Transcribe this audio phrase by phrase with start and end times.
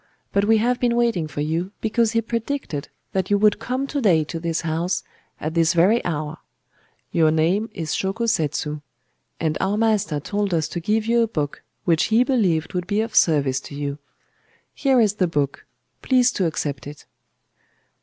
[0.33, 4.01] But we have been waiting for you, because he predicted that you would come to
[4.01, 5.03] day to this house,
[5.39, 6.39] at this very hour.
[7.11, 8.81] Your name is Shōko Setsu.
[9.39, 12.99] And our master told us to give you a book which he believed would be
[13.01, 13.99] of service to you.
[14.73, 17.05] Here is the book;—please to accept it.